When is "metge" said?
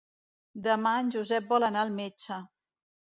1.99-2.39